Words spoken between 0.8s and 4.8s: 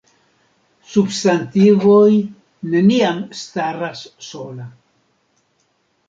Substantivoj neniam staras sola.